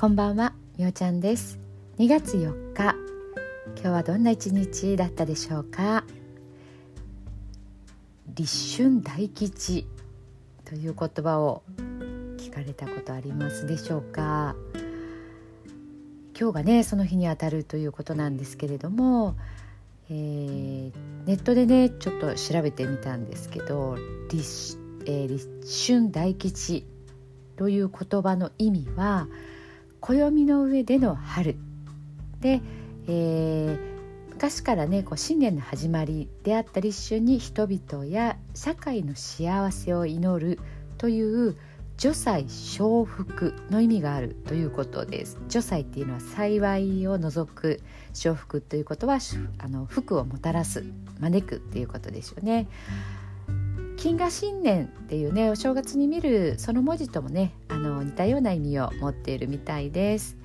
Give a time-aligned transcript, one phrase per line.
[0.00, 1.58] こんばんはみおちゃんです。
[1.98, 2.94] 2月4日
[3.74, 6.04] 今日はどんな一日だったでしょうか？
[8.28, 9.88] 立春大吉。
[10.64, 11.64] という言葉を
[12.36, 14.54] 聞かれたことありますでしょうか？
[16.38, 19.34] 今日がねその日にあたるということなんですけれども、
[20.10, 20.92] えー、
[21.26, 23.96] ネットでねちょっと調べてみたんですけど
[24.30, 25.48] 立,、えー、立
[25.92, 26.86] 春大吉
[27.56, 29.26] という言葉の意味は
[30.00, 31.56] 暦の上での春。
[32.40, 32.60] で、
[33.06, 33.78] えー、
[34.30, 40.60] 昔からねこう新年の始まりであった立春に人々や社会の幸せを祈る
[40.96, 41.56] という
[41.96, 45.36] 除災承福の意味があるということです。
[45.48, 47.80] 除災っていうのは幸いを除く
[48.14, 49.18] 承福ということは
[49.58, 50.84] あの福をもたらす
[51.18, 52.68] 招くっていうことですよね。
[53.98, 60.36] 金河新年っていうねお正月に見るその文字ともねあの似たような意味を持っているみたいです。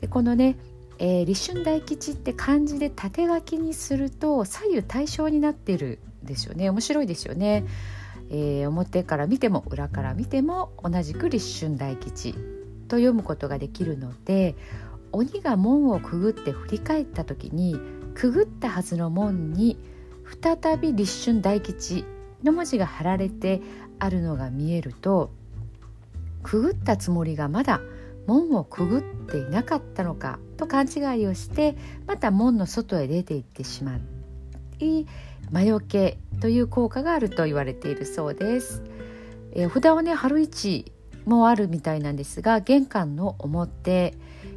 [0.00, 0.56] でこのね
[0.98, 6.70] えー、立春大吉って漢字で縦書きにすると左右対称になっているんですよね。
[6.70, 7.64] 面白いですよね、
[8.30, 12.34] えー、表から見ても裏から見ても同じく立春大吉
[12.86, 14.54] と読むことができるので
[15.10, 17.80] 鬼が門をくぐって振り返った時に
[18.14, 19.78] くぐったはずの門に
[20.40, 22.04] 再び立春大吉
[22.44, 23.60] の文字が貼られて
[23.98, 25.30] あるのが見えると
[26.42, 27.80] くぐったつもりがまだ
[28.26, 31.76] 門をくぐっていなかったのかと勘違いをして
[32.06, 33.96] また門の外へ出て行ってしま
[34.78, 35.06] い
[35.50, 38.82] 魔除けという効果があると言われているそうです。
[39.52, 40.92] えー、札をね貼る位置
[41.24, 44.14] もあるみたいなんですが玄関の表、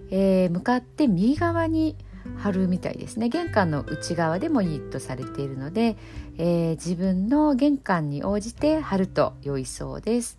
[0.09, 1.95] えー、向かって右側に
[2.37, 3.29] 貼るみたいですね。
[3.29, 5.97] 玄関の内側でもいいとされているので、
[6.37, 10.37] えー、自分の玄関に応じて貼ると良いそうです、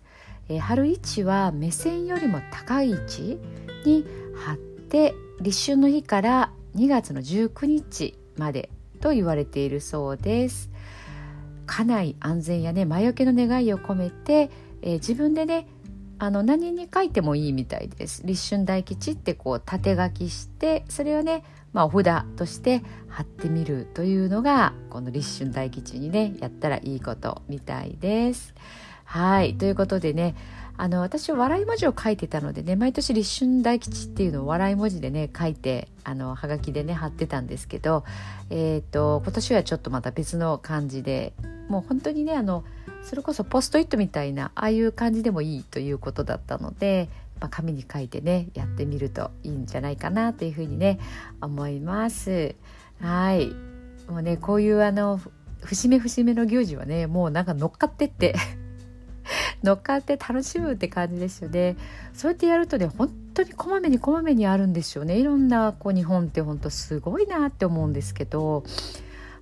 [0.49, 3.39] えー、貼る位置は目線よりも高い位置
[3.85, 4.05] に
[4.35, 8.69] 貼って立春の日から2月の19日まで
[9.01, 10.69] と言われているそうです。
[11.65, 14.49] 家内安全やね魔除けの願いを込めて、
[14.81, 15.67] えー、自分でね
[16.19, 18.25] あの何に書いてもいいみたいです。
[18.25, 21.43] 立春大吉ってこう縦書きしてそれをね
[21.77, 28.55] まあ、お札として貼ってみるというのがこの立春大吉にねやったらいいことみたいです。
[29.05, 30.35] はいということでね
[30.75, 38.03] あの私は笑い文字を書いてたのでね毎年立春大吉っていうのを笑い文字でね書いてあのはがきでね貼ってたんですけど、
[38.49, 41.33] えーと、今年はちょっとまた別の感じで
[41.69, 42.63] もう本当にねあの
[43.03, 47.07] それこそポストイットみたいなああいう感じでもいいということだったので、
[47.39, 50.99] まあ、紙に書いてねやってみるといいんじゃないかなというふうにね
[51.41, 52.55] 思います。
[52.99, 53.51] はい。
[54.09, 55.19] もうねこういうあの
[55.61, 58.35] 節目節目の行事はねもうなんか乗っかってって
[59.63, 61.75] 乗っかって楽しむって感じですよね。
[62.13, 65.19] そうやってやるとね本当にこまめにこまめにあるんですよね。
[65.19, 68.63] いろんなこう日本って本当すごいなって思うんですけど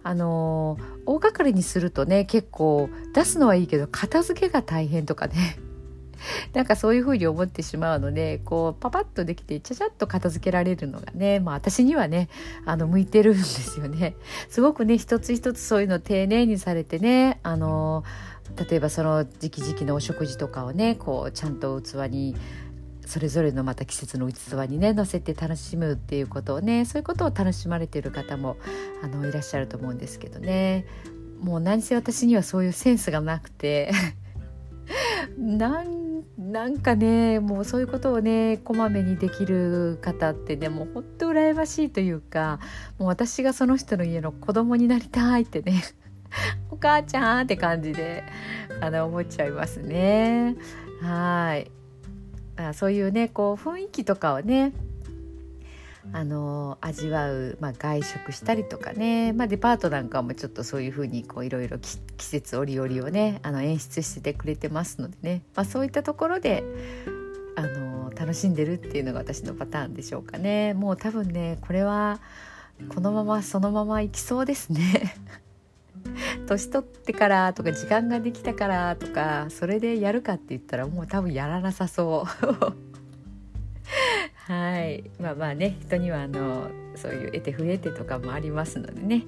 [0.03, 5.57] あの大掛かりにするとね結構出すのはいいけど片付けが大変とかね
[6.53, 12.29] なんかそういうふうに思ってしまうのでこうパパッとできてちゃちゃっと片付けられるのがね、まあ、私にはね
[12.65, 14.15] あの向いてるんですよね。
[14.49, 18.03] すごくね一つ一つそういうの丁寧にされてねあの
[18.69, 22.35] 例えばその時期時期のお食事とかをねこうちゃんと器に
[23.05, 28.57] それぞれのまた季節の器にね乗せて楽しむっていうことをねそういうことを楽しまれてる方も
[29.03, 30.85] あのいらっしゃると思うんですけどね
[31.39, 33.91] もう何せ私にはそういうセンスがなくて
[35.37, 36.04] なん
[36.51, 42.59] なんかねもうそういうことをねこまめにできる方ってねもうほんと羨ましいというか
[42.99, 45.83] もう私がその人の家の子供になりたいってね
[46.69, 48.23] お母ちゃんって感じで
[48.79, 50.55] あの思っちゃいますね。
[51.01, 51.71] はい
[52.57, 54.71] あそういうねこう雰囲気とかをね
[56.13, 66.63] あの味わう、まあ、外食したりとかね、まあ、デパートなんかもちょっとそういうふうにいろいろ季節折々をねあの演出しててくれてますのでね、まあ、そういったところで
[67.55, 70.73] あの楽しんでるっていうのが私のパターンでしょうかね。
[70.73, 72.19] もう多分ねこれは
[72.89, 75.15] このままそのままいきそうですね。
[76.47, 82.94] 年取ってからとか時間ができたからとかそれでやるかって言ったらもう多分やらなさそう。
[84.47, 85.09] はい。
[85.19, 89.25] まあまあね人にはあのそういう得て増えてとかもありますのでね。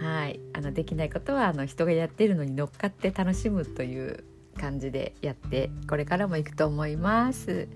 [0.00, 0.40] はい。
[0.54, 4.24] あのできないことはあの人がやってるのに乗っかって楽しむという
[4.58, 7.68] 感じでやってこれからもいくと思います。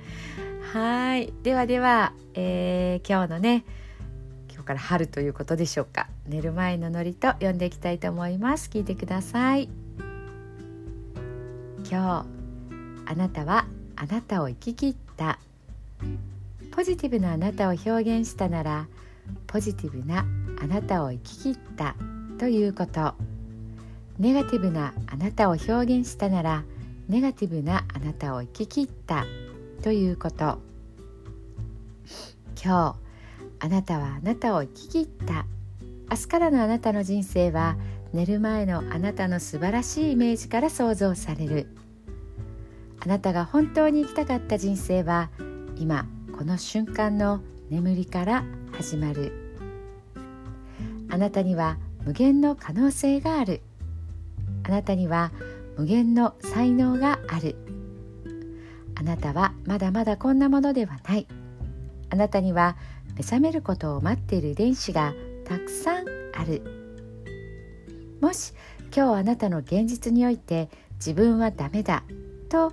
[0.72, 1.32] はい。
[1.42, 3.64] ではでは、えー、今日のね
[4.50, 6.08] 今日から春ということでしょうか。
[6.26, 8.70] 寝る前のノリと読んでいきたいと思います。
[8.72, 9.68] 聞いてください。
[11.90, 12.26] 今日
[13.04, 15.38] あなたはあなたを生き切った。
[16.78, 18.86] ポジティブなあなたを表現したなら
[19.48, 20.24] ポジティブな
[20.62, 21.96] あなたを生き切った
[22.38, 23.16] ということ。
[24.20, 26.62] ネガティブなあなたを表現したなら
[27.08, 29.26] ネガティブなあなたを生き切った
[29.82, 30.60] ということ。
[32.62, 32.96] 今日
[33.58, 35.46] あなたはあなたを生き切った。
[36.08, 37.76] 明日からのあなたの人生は
[38.12, 41.66] 寝る前のあなたの素晴らしいイメージから想像される。
[43.00, 45.30] あなたが本当に生きたかった人生は
[45.76, 46.06] 今
[46.38, 49.32] この瞬間の眠りから始まる。
[51.10, 53.60] あなたには無限の可能性がある。
[54.62, 55.32] あなたには
[55.76, 57.56] 無限の才能がある。
[58.94, 61.26] あなたはまだまだこんなものではない。
[62.10, 62.76] あなたには
[63.16, 65.14] 目覚めることを待っている遺伝子が
[65.44, 66.04] たくさん
[66.36, 66.62] ある。
[68.20, 68.52] もし
[68.96, 70.68] 今日あなたの現実において
[71.00, 72.04] 自分はダメだ
[72.48, 72.72] と